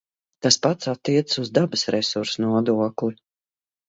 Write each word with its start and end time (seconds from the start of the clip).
Tas 0.43 0.55
pats 0.61 0.87
attiecas 0.93 1.37
uz 1.43 1.51
dabas 1.57 1.83
resursu 1.97 2.47
nodokli. 2.47 3.13